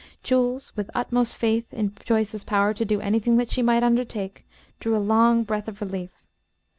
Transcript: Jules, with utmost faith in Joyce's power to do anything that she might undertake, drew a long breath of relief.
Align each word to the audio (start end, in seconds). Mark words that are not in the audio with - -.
Jules, 0.23 0.71
with 0.75 0.89
utmost 0.95 1.37
faith 1.37 1.71
in 1.71 1.93
Joyce's 2.03 2.43
power 2.43 2.73
to 2.73 2.83
do 2.83 3.01
anything 3.01 3.37
that 3.37 3.51
she 3.51 3.61
might 3.61 3.83
undertake, 3.83 4.43
drew 4.79 4.97
a 4.97 4.97
long 4.97 5.43
breath 5.43 5.67
of 5.67 5.79
relief. 5.79 6.09